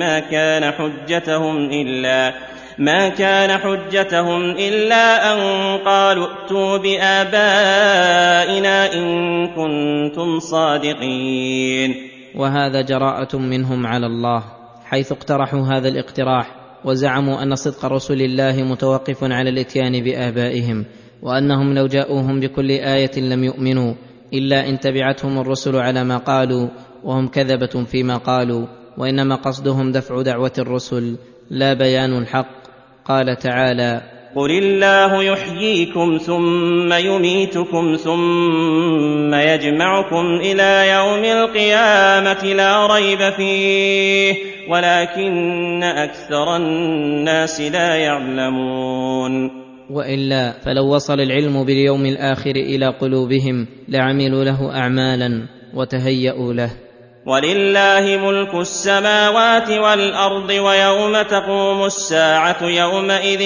ما 0.00 0.20
كان 0.20 0.72
حجتهم 0.72 1.70
الا 1.70 2.34
ما 2.78 3.08
كان 3.08 3.58
حجتهم 3.58 4.50
الا 4.50 5.34
ان 5.34 5.78
قالوا 5.78 6.26
ائتوا 6.26 6.76
بابائنا 6.76 8.14
ان 8.94 9.48
كنتم 9.48 10.38
صادقين. 10.38 12.10
وهذا 12.34 12.80
جراءة 12.80 13.36
منهم 13.36 13.86
على 13.86 14.06
الله. 14.06 14.42
حيث 14.94 15.12
اقترحوا 15.12 15.60
هذا 15.60 15.88
الاقتراح 15.88 16.46
وزعموا 16.84 17.42
أن 17.42 17.54
صدق 17.54 17.84
رسل 17.84 18.22
الله 18.22 18.62
متوقف 18.62 19.24
على 19.24 19.50
الإتيان 19.50 20.04
بآبائهم 20.04 20.84
وأنهم 21.22 21.74
لو 21.74 21.86
جاءوهم 21.86 22.40
بكل 22.40 22.70
آية 22.70 23.20
لم 23.20 23.44
يؤمنوا 23.44 23.94
إلا 24.32 24.68
إن 24.68 24.80
تبعتهم 24.80 25.38
الرسل 25.38 25.76
على 25.76 26.04
ما 26.04 26.16
قالوا 26.16 26.68
وهم 27.04 27.28
كذبة 27.28 27.84
فيما 27.84 28.16
قالوا 28.16 28.66
وإنما 28.98 29.34
قصدهم 29.34 29.92
دفع 29.92 30.22
دعوة 30.22 30.52
الرسل 30.58 31.16
لا 31.50 31.74
بيان 31.74 32.18
الحق. 32.18 32.64
قال 33.04 33.36
تعالى 33.36 34.02
قل 34.36 34.50
الله 34.50 35.22
يحييكم 35.22 36.16
ثم 36.16 36.92
يميتكم 36.92 37.96
ثم 37.96 39.34
يجمعكم 39.34 40.26
إلى 40.40 40.88
يوم 40.88 41.24
القيامه 41.24 42.44
لا 42.44 42.86
ريب 42.86 43.30
فيه 43.30 44.53
ولكن 44.68 45.82
أكثر 45.82 46.56
الناس 46.56 47.60
لا 47.60 47.96
يعلمون. 47.96 49.64
وإلا 49.90 50.52
فلو 50.64 50.94
وصل 50.94 51.20
العلم 51.20 51.64
باليوم 51.64 52.06
الآخر 52.06 52.56
إلى 52.56 52.86
قلوبهم 52.86 53.66
لعملوا 53.88 54.44
له 54.44 54.76
اعمالا 54.76 55.46
وتهيأوا 55.74 56.52
له. 56.52 56.70
ولله 57.26 58.16
ملك 58.16 58.54
السماوات 58.54 59.70
والأرض 59.70 60.50
ويوم 60.50 61.22
تقوم 61.22 61.84
الساعة 61.84 62.62
يومئذ 62.62 63.40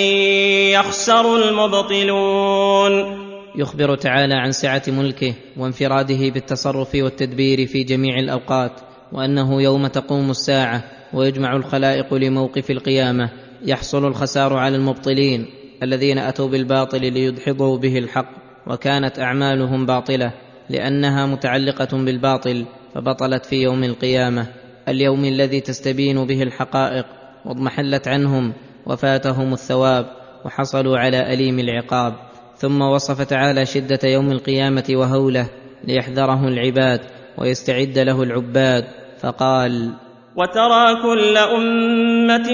يخسر 0.74 1.36
المبطلون. 1.36 3.28
يخبر 3.56 3.94
تعالى 3.96 4.34
عن 4.34 4.52
سعة 4.52 4.82
ملكه 4.88 5.34
وانفراده 5.56 6.28
بالتصرف 6.34 6.94
والتدبير 6.94 7.66
في 7.66 7.84
جميع 7.84 8.18
الأوقات 8.18 8.72
وأنه 9.12 9.62
يوم 9.62 9.86
تقوم 9.86 10.30
الساعة 10.30 10.84
ويجمع 11.14 11.56
الخلائق 11.56 12.14
لموقف 12.14 12.70
القيامة 12.70 13.30
يحصل 13.62 14.06
الخسار 14.06 14.56
على 14.56 14.76
المبطلين 14.76 15.46
الذين 15.82 16.18
أتوا 16.18 16.48
بالباطل 16.48 17.12
ليدحضوا 17.12 17.78
به 17.78 17.98
الحق 17.98 18.30
وكانت 18.66 19.18
أعمالهم 19.18 19.86
باطلة 19.86 20.32
لأنها 20.70 21.26
متعلقة 21.26 21.96
بالباطل 21.96 22.64
فبطلت 22.94 23.46
في 23.46 23.56
يوم 23.62 23.84
القيامة. 23.84 24.46
اليوم 24.88 25.24
الذي 25.24 25.60
تستبين 25.60 26.26
به 26.26 26.42
الحقائق 26.42 27.06
واضمحلت 27.44 28.08
عنهم 28.08 28.52
وفاتهم 28.86 29.52
الثواب 29.52 30.06
وحصلوا 30.44 30.98
على 30.98 31.32
أليم 31.32 31.58
العقاب. 31.58 32.14
ثم 32.56 32.82
وصف 32.82 33.22
تعالى 33.22 33.66
شدة 33.66 33.98
يوم 34.04 34.30
القيامة 34.30 34.84
وهوله 34.90 35.48
ليحذره 35.84 36.48
العباد 36.48 37.00
ويستعد 37.38 37.98
له 37.98 38.22
العباد 38.22 38.84
فقال 39.20 39.92
وترى 40.38 41.02
كل 41.02 41.36
أمة 41.36 42.48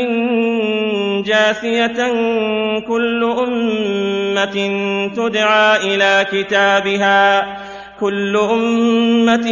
جاثية 1.22 1.98
كل 2.88 3.24
أمة 3.24 4.56
تدعى 5.16 5.94
إلى 5.94 6.26
كتابها 6.32 7.24
كل 8.00 8.36
أمة 8.36 9.48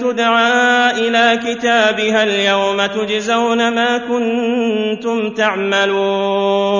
تدعى 0.00 0.90
إلى 0.90 1.38
كتابها 1.46 2.22
اليوم 2.24 2.86
تجزون 2.86 3.74
ما 3.74 3.98
كنتم 3.98 5.34
تعملون. 5.34 6.74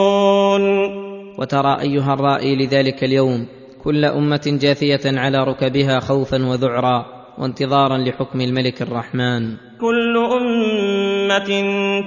وترى 1.39 1.81
أيها 1.81 2.15
الرائي 2.15 2.57
لذلك 2.57 3.05
اليوم 3.05 3.47
كل 3.85 4.05
أمة 4.05 4.59
جاثية 4.63 5.19
على 5.19 5.45
ركبها 5.45 6.01
خوفا 6.01 6.47
وذعرا 6.47 7.07
وانتظارا 7.39 7.99
لحكم 7.99 8.41
الملك 8.41 8.83
الرحمن. 8.83 9.74
كل 9.85 10.17
أمة 10.17 11.51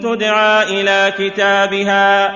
تدعى 0.02 0.82
إلى 0.82 1.14
كتابها. 1.18 2.28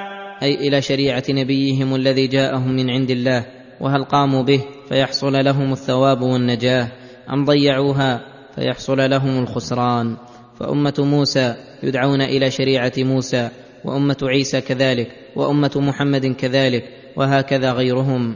أي 0.43 0.67
إلى 0.67 0.82
شريعة 0.82 1.23
نبيهم 1.30 1.95
الذي 1.95 2.27
جاءهم 2.27 2.71
من 2.71 2.89
عند 2.89 3.12
الله 3.12 3.45
وهل 3.80 4.04
قاموا 4.04 4.43
به 4.43 4.62
فيحصل 4.89 5.45
لهم 5.45 5.71
الثواب 5.71 6.21
والنجاة 6.21 6.88
أم 7.34 7.45
ضيعوها 7.45 8.21
فيحصل 8.56 9.10
لهم 9.10 9.43
الخسران. 9.43 10.17
فأمة 10.60 10.93
موسى 10.99 11.56
يدعون 11.84 12.21
إلى 12.21 12.51
شريعة 12.51 12.93
موسى 12.97 13.49
وأمة 13.86 14.17
عيسى 14.23 14.62
كذلك 14.62 15.08
وأمة 15.36 15.71
محمد 15.75 16.25
كذلك 16.25 16.84
وهكذا 17.15 17.71
غيرهم. 17.71 18.36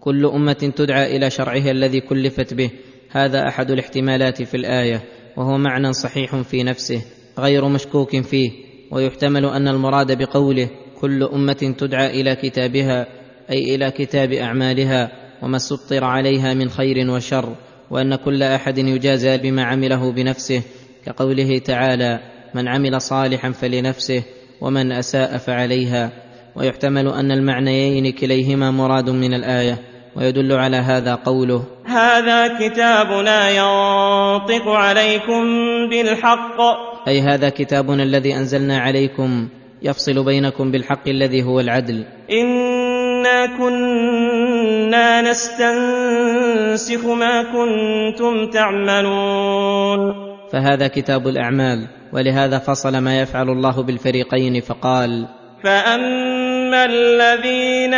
كل 0.00 0.26
أمة 0.26 0.72
تدعى 0.76 1.16
إلى 1.16 1.30
شرعها 1.30 1.70
الذي 1.70 2.00
كلفت 2.00 2.54
به. 2.54 2.70
هذا 3.10 3.48
أحد 3.48 3.70
الاحتمالات 3.70 4.42
في 4.42 4.56
الآية. 4.56 5.15
وهو 5.36 5.58
معنى 5.58 5.92
صحيح 5.92 6.36
في 6.36 6.62
نفسه 6.62 7.02
غير 7.38 7.68
مشكوك 7.68 8.20
فيه 8.20 8.50
ويحتمل 8.90 9.44
أن 9.44 9.68
المراد 9.68 10.18
بقوله 10.18 10.68
كل 11.00 11.22
أمة 11.22 11.74
تدعى 11.78 12.20
إلى 12.20 12.36
كتابها 12.36 13.06
أي 13.50 13.74
إلى 13.74 13.90
كتاب 13.90 14.32
أعمالها 14.32 15.12
وما 15.42 15.58
سطر 15.58 16.04
عليها 16.04 16.54
من 16.54 16.68
خير 16.68 17.10
وشر 17.10 17.56
وأن 17.90 18.14
كل 18.14 18.42
أحد 18.42 18.78
يجازى 18.78 19.38
بما 19.38 19.64
عمله 19.64 20.12
بنفسه 20.12 20.62
كقوله 21.06 21.58
تعالى 21.58 22.20
من 22.54 22.68
عمل 22.68 23.00
صالحا 23.00 23.50
فلنفسه 23.50 24.22
ومن 24.60 24.92
أساء 24.92 25.36
فعليها 25.36 26.12
ويحتمل 26.56 27.08
أن 27.08 27.30
المعنيين 27.32 28.12
كليهما 28.12 28.70
مراد 28.70 29.10
من 29.10 29.34
الآية. 29.34 29.78
ويدل 30.16 30.52
على 30.52 30.76
هذا 30.76 31.14
قوله. 31.14 31.62
هذا 31.86 32.48
كتابنا 32.58 33.50
ينطق 33.50 34.68
عليكم 34.68 35.44
بالحق. 35.90 36.60
أي 37.08 37.20
هذا 37.20 37.48
كتابنا 37.48 38.02
الذي 38.02 38.36
أنزلنا 38.36 38.78
عليكم 38.78 39.48
يفصل 39.82 40.24
بينكم 40.24 40.70
بالحق 40.70 41.08
الذي 41.08 41.42
هو 41.42 41.60
العدل. 41.60 42.04
إنا 42.30 43.46
كنا 43.58 45.22
نستنسخ 45.30 47.06
ما 47.06 47.42
كنتم 47.42 48.50
تعملون. 48.50 50.14
فهذا 50.52 50.88
كتاب 50.88 51.28
الأعمال 51.28 51.88
ولهذا 52.12 52.58
فصل 52.58 52.98
ما 52.98 53.20
يفعل 53.20 53.48
الله 53.48 53.82
بالفريقين 53.82 54.60
فقال 54.60 55.28
فاما 55.62 56.84
الذين 56.84 57.94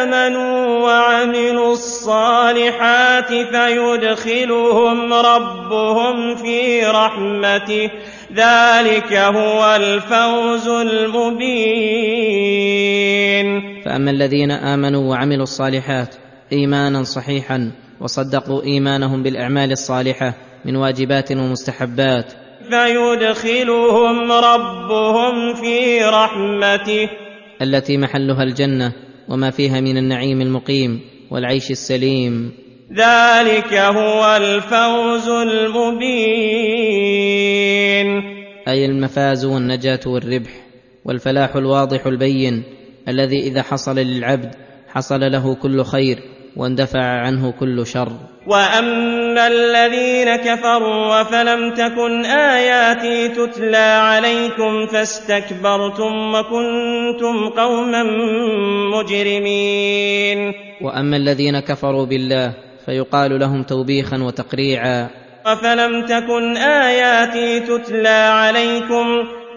امنوا 0.00 0.78
وعملوا 0.82 1.72
الصالحات 1.72 3.28
فيدخلهم 3.28 5.12
ربهم 5.12 6.34
في 6.36 6.86
رحمته 6.86 7.90
ذلك 8.32 9.12
هو 9.12 9.76
الفوز 9.76 10.68
المبين 10.68 12.12
فاما 13.84 14.10
الذين 14.10 14.50
امنوا 14.50 15.10
وعملوا 15.10 15.42
الصالحات 15.42 16.14
ايمانا 16.52 17.02
صحيحا 17.02 17.70
وصدقوا 18.00 18.62
ايمانهم 18.62 19.22
بالاعمال 19.22 19.72
الصالحه 19.72 20.34
من 20.64 20.76
واجبات 20.76 21.32
ومستحبات 21.32 22.32
فيدخلهم 22.70 24.32
ربهم 24.32 25.54
في 25.54 26.04
رحمته. 26.04 27.08
التي 27.62 27.96
محلها 27.96 28.42
الجنة 28.42 28.92
وما 29.28 29.50
فيها 29.50 29.80
من 29.80 29.96
النعيم 29.96 30.40
المقيم 30.40 31.00
والعيش 31.30 31.70
السليم. 31.70 32.52
ذلك 32.92 33.74
هو 33.74 34.36
الفوز 34.36 35.28
المبين. 35.28 36.52
أي 38.68 38.84
المفاز 38.84 39.44
والنجاة 39.44 40.00
والربح 40.06 40.50
والفلاح 41.04 41.56
الواضح 41.56 42.06
البين 42.06 42.62
الذي 43.08 43.40
إذا 43.40 43.62
حصل 43.62 43.98
للعبد 43.98 44.54
حصل 44.88 45.20
له 45.20 45.54
كل 45.54 45.84
خير 45.84 46.18
واندفع 46.56 47.04
عنه 47.04 47.50
كل 47.60 47.86
شر. 47.86 48.12
وأما 48.46 49.46
الذين 49.46 50.36
كفروا 50.36 51.22
فلم 51.22 51.74
تكن 51.74 52.24
آياتي 52.24 53.28
تتلى 53.28 53.76
عليكم 53.76 54.86
فاستكبرتم 54.86 56.34
وكنتم 56.34 57.48
قوما 57.56 58.02
مجرمين. 58.94 60.54
وأما 60.82 61.16
الذين 61.16 61.60
كفروا 61.60 62.06
بالله 62.06 62.54
فيقال 62.86 63.40
لهم 63.40 63.62
توبيخا 63.62 64.22
وتقريعا. 64.22 65.08
أفلم 65.46 66.06
تكن 66.06 66.56
آياتي 66.56 67.60
تتلى 67.60 68.08
عليكم؟ 68.08 69.06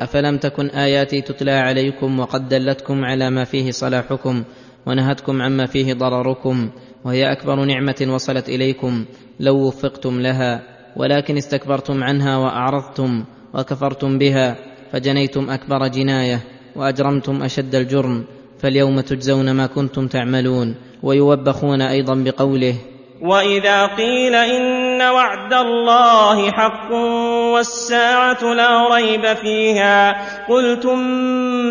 أفلم 0.02 0.38
تكن 0.38 0.70
آياتي 0.70 1.22
تتلى 1.22 1.52
عليكم 1.52 2.20
وقد 2.20 2.50
دلتكم 2.50 3.06
على 3.06 3.30
ما 3.30 3.44
فيه 3.44 3.72
صلاحكم 3.72 4.44
ونهتكم 4.88 5.42
عما 5.42 5.66
فيه 5.66 5.94
ضرركم؟ 5.94 6.70
وهي 7.06 7.32
أكبر 7.32 7.66
نعمة 7.66 8.08
وصلت 8.10 8.50
إليكم 8.50 9.06
لو 9.40 9.68
وفقتم 9.68 10.22
لها 10.22 10.62
ولكن 10.96 11.38
استكبرتم 11.38 12.04
عنها 12.04 12.38
وأعرضتم 12.38 13.24
وكفرتم 13.54 14.18
بها 14.18 14.56
فجنيتم 14.92 15.50
أكبر 15.50 15.88
جناية 15.88 16.40
وأجرمتم 16.76 17.44
أشد 17.44 17.76
الجرم 17.76 18.24
فاليوم 18.60 19.00
تجزون 19.00 19.52
ما 19.52 19.66
كنتم 19.68 20.08
تعملون 20.08 20.76
ويوبخون 21.04 21.82
أيضا 21.82 22.16
بقوله 22.16 22.76
واذا 23.22 23.86
قيل 23.86 24.36
ان 24.36 25.02
وعد 25.02 25.54
الله 25.54 26.52
حق 26.52 26.92
والساعة 27.54 28.54
لا 28.54 28.96
ريب 28.96 29.34
فيها 29.34 30.16
قلتم 30.48 31.00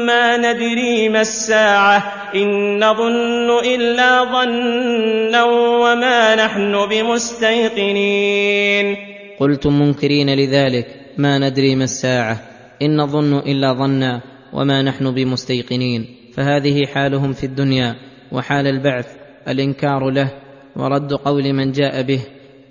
ما 0.06 0.36
ندري 0.36 1.08
ما 1.08 1.20
الساعة 1.20 2.12
ان 2.34 2.78
نظن 2.84 3.50
الا 3.50 4.24
ظنا 4.24 5.44
وما 5.44 6.34
نحن 6.34 6.86
بمستيقنين 6.90 8.96
قلتم 9.40 9.80
منكرين 9.80 10.34
لذلك 10.34 10.86
ما 11.18 11.38
ندري 11.38 11.76
ما 11.76 11.84
الساعة 11.84 12.36
ان 12.82 12.96
نظن 12.96 13.38
الا 13.38 13.72
ظنا 13.72 14.20
وما 14.52 14.82
نحن 14.82 15.14
بمستيقنين 15.14 16.06
فهذه 16.34 16.86
حالهم 16.86 17.32
في 17.32 17.44
الدنيا 17.44 17.96
وحال 18.32 18.66
البعث 18.66 19.06
الإنكار 19.48 20.10
له 20.10 20.43
ورد 20.76 21.12
قول 21.12 21.52
من 21.52 21.72
جاء 21.72 22.02
به 22.02 22.20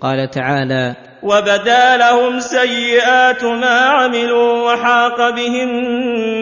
قال 0.01 0.29
تعالى 0.29 0.95
وبدا 1.23 1.97
لهم 1.97 2.39
سيئات 2.39 3.43
ما 3.43 3.79
عملوا 3.79 4.73
وحاق 4.73 5.29
بهم 5.35 5.69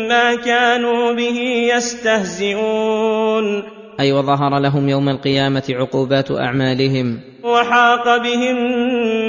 ما 0.08 0.36
كانوا 0.36 1.14
به 1.14 1.38
يستهزئون. 1.76 3.64
أي 4.00 4.12
وظهر 4.12 4.60
لهم 4.60 4.90
يوم 4.90 5.10
القيامة 5.10 5.64
عقوبات 5.70 6.32
أعمالهم. 6.32 7.20
وحاق 7.44 8.18
بهم 8.18 8.58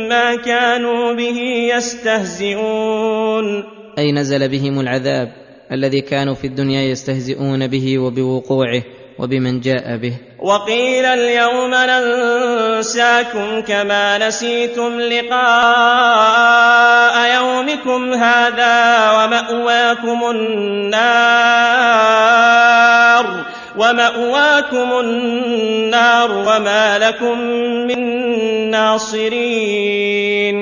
ما 0.09 0.35
كانوا 0.37 1.15
به 1.15 1.39
يستهزئون. 1.77 3.65
أي 3.99 4.13
نزل 4.13 4.49
بهم 4.49 4.81
العذاب 4.81 5.33
الذي 5.73 6.01
كانوا 6.01 6.35
في 6.35 6.47
الدنيا 6.47 6.83
يستهزئون 6.83 7.67
به 7.67 7.99
وبوقوعه. 7.99 8.83
وبمن 9.19 9.61
جاء 9.61 9.97
به. 9.97 10.15
وقيل 10.39 11.05
اليوم 11.05 11.75
ننساكم 11.75 13.61
كما 13.61 14.19
نسيتم 14.29 15.01
لقاء 15.01 16.55
يومكم 17.35 18.13
هذا 18.13 19.11
ومأواكم 19.11 20.31
النار 20.31 21.23
ومأواكم 23.79 25.01
النار 25.01 26.31
وما 26.31 26.99
لكم 26.99 27.39
من 27.89 28.01
ناصرين. 28.71 30.57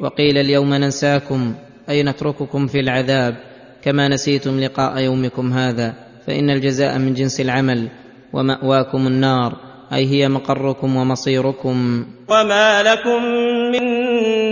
وقيل 0.00 0.38
اليوم 0.38 0.74
ننساكم 0.74 1.54
أي 1.88 2.02
نترككم 2.02 2.66
في 2.66 2.80
العذاب 2.80 3.36
كما 3.84 4.08
نسيتم 4.08 4.60
لقاء 4.60 4.98
يومكم 4.98 5.52
هذا. 5.52 6.05
فإن 6.26 6.50
الجزاء 6.50 6.98
من 6.98 7.14
جنس 7.14 7.40
العمل 7.40 7.88
ومأواكم 8.32 9.06
النار 9.06 9.52
أي 9.92 10.06
هي 10.06 10.28
مقركم 10.28 10.96
ومصيركم. 10.96 12.06
وما 12.28 12.82
لكم 12.82 13.22
من 13.72 13.84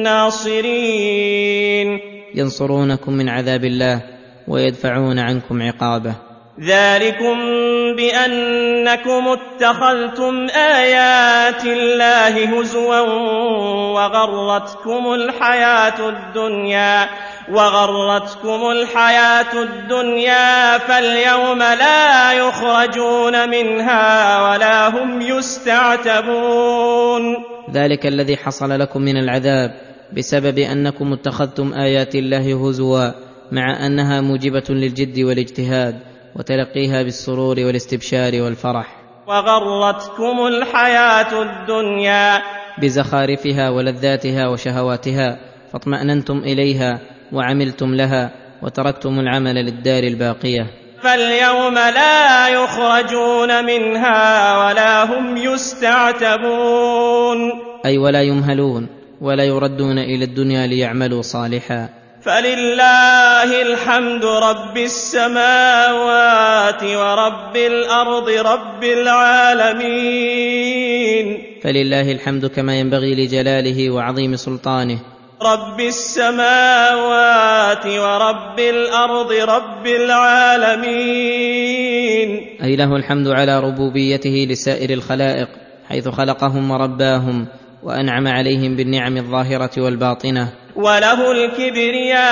ناصرين. 0.02 2.00
ينصرونكم 2.34 3.12
من 3.12 3.28
عذاب 3.28 3.64
الله 3.64 4.02
ويدفعون 4.48 5.18
عنكم 5.18 5.62
عقابه. 5.62 6.14
ذلكم 6.60 7.36
بأنكم 7.96 9.28
اتخذتم 9.28 10.46
آيات 10.56 11.64
الله 11.64 12.60
هزوا 12.60 13.00
وغرتكم 13.94 15.12
الحياة 15.14 16.08
الدنيا. 16.08 17.08
وغرتكم 17.52 18.70
الحياة 18.70 19.62
الدنيا 19.62 20.78
فاليوم 20.78 21.58
لا 21.58 22.32
يخرجون 22.32 23.50
منها 23.50 24.42
ولا 24.42 24.88
هم 24.88 25.20
يستعتبون. 25.20 27.22
ذلك 27.72 28.06
الذي 28.06 28.36
حصل 28.36 28.80
لكم 28.80 29.02
من 29.02 29.16
العذاب 29.16 29.70
بسبب 30.16 30.58
أنكم 30.58 31.12
اتخذتم 31.12 31.74
آيات 31.74 32.14
الله 32.14 32.68
هزوا 32.68 33.10
مع 33.52 33.86
أنها 33.86 34.20
موجبة 34.20 34.64
للجد 34.68 35.20
والاجتهاد 35.20 36.00
وتلقيها 36.36 37.02
بالسرور 37.02 37.60
والاستبشار 37.60 38.42
والفرح. 38.42 38.86
وغرتكم 39.26 40.46
الحياة 40.46 41.42
الدنيا 41.42 42.42
بزخارفها 42.78 43.70
ولذاتها 43.70 44.48
وشهواتها 44.48 45.38
فاطمأننتم 45.72 46.38
إليها 46.38 47.00
وعملتم 47.32 47.94
لها 47.94 48.30
وتركتم 48.62 49.20
العمل 49.20 49.54
للدار 49.54 50.02
الباقية. 50.02 50.66
فاليوم 51.02 51.74
لا 51.74 52.48
يخرجون 52.48 53.64
منها 53.64 54.66
ولا 54.66 55.04
هم 55.04 55.36
يستعتبون. 55.36 57.38
أي 57.86 57.98
ولا 57.98 58.22
يمهلون 58.22 58.88
ولا 59.20 59.44
يردون 59.44 59.98
إلى 59.98 60.24
الدنيا 60.24 60.66
ليعملوا 60.66 61.22
صالحا. 61.22 61.88
فلله 62.22 63.62
الحمد 63.62 64.24
رب 64.24 64.76
السماوات 64.76 66.84
ورب 66.84 67.56
الأرض 67.56 68.28
رب 68.28 68.84
العالمين. 68.84 70.34
فلله 71.64 72.12
الحمد 72.12 72.46
كما 72.46 72.80
ينبغي 72.80 73.14
لجلاله 73.14 73.90
وعظيم 73.90 74.36
سلطانه. 74.36 74.98
رب 75.42 75.80
السماوات 75.80 77.86
ورب 77.86 78.58
الأرض 78.58 79.32
رب 79.32 79.86
العالمين. 79.86 81.60
أي 82.62 82.76
له 82.76 82.96
الحمد 82.96 83.28
على 83.28 83.60
ربوبيته 83.60 84.46
لسائر 84.50 84.90
الخلائق 84.90 85.48
حيث 85.88 86.08
خلقهم 86.08 86.70
ورباهم 86.70 87.46
وأنعم 87.82 88.28
عليهم 88.28 88.76
بالنعم 88.76 89.16
الظاهرة 89.16 89.70
والباطنة. 89.78 90.48
وله 90.76 91.32
الكبرياء 91.32 92.24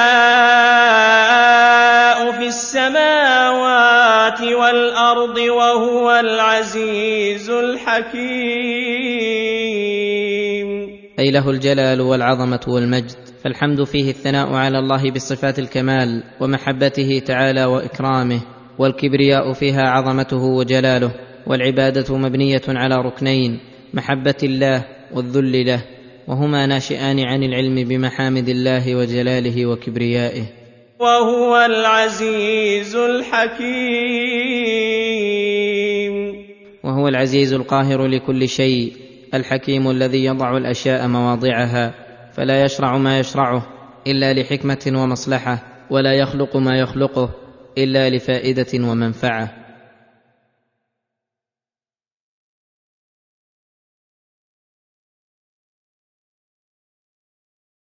في 2.32 2.46
السماوات 2.46 4.42
والأرض 4.42 5.38
وهو 5.38 6.10
العزيز 6.10 7.50
الحكيم. 7.50 9.41
أي 11.22 11.30
له 11.30 11.50
الجلال 11.50 12.00
والعظمة 12.00 12.61
والمجد. 12.68 13.16
فالحمد 13.44 13.85
فيه 13.85 14.11
الثناء 14.11 14.52
على 14.52 14.78
الله 14.78 15.11
بصفات 15.11 15.58
الكمال 15.58 16.22
ومحبته 16.40 17.22
تعالى 17.26 17.64
وإكرامه 17.64 18.40
والكبرياء 18.78 19.52
فيها 19.52 19.82
عظمته 19.82 20.44
وجلاله 20.44 21.11
والعبادة 21.46 22.16
مبنية 22.16 22.62
على 22.68 22.96
ركنين 22.96 23.61
محبة 23.94 24.35
الله 24.42 24.85
والذل 25.14 25.66
له 25.66 25.85
وهما 26.28 26.66
ناشئان 26.66 27.20
عن 27.20 27.42
العلم 27.42 27.88
بمحامد 27.88 28.48
الله 28.48 28.96
وجلاله 28.96 29.66
وكبريائه. 29.66 30.42
وهو 31.00 31.56
العزيز 31.56 32.96
الحكيم. 32.96 33.62
وهو 36.85 37.08
العزيز 37.08 37.52
القاهر 37.52 38.06
لكل 38.06 38.48
شيء 38.48 39.01
الحكيم 39.34 39.90
الذي 39.90 40.24
يضع 40.24 40.56
الأشياء 40.56 41.08
مواضعها 41.08 41.94
فلا 42.32 42.64
يشرع 42.64 42.98
ما 42.98 43.18
يشرعه 43.18 43.66
إلا 44.06 44.32
لحكمة 44.32 44.92
ومصلحة 45.02 45.58
ولا 45.90 46.12
يخلق 46.12 46.56
ما 46.56 46.78
يخلقه 46.78 47.30
إلا 47.78 48.10
لفائدة 48.10 48.88
ومنفعة. 48.88 49.62